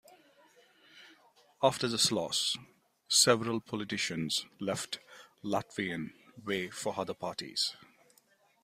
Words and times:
After 1.61 1.87
this 1.87 2.11
loss, 2.11 2.57
several 3.07 3.59
politicians 3.61 4.47
left 4.59 4.97
Latvian 5.43 6.09
Way 6.43 6.71
for 6.71 6.97
other 6.99 7.13
parties. 7.13 7.75